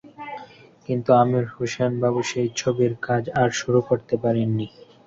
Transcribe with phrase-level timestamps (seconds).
[0.87, 4.67] কিন্তু আমির হোসেন বাবু সেই ছবির কাজ আর শুরু করতে পারেননি।